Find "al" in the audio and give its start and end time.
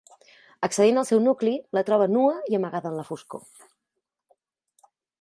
1.01-1.07